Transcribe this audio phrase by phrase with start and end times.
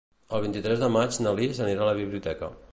[0.37, 2.55] El vint-i-tres de maig na Lis anirà a la biblioteca.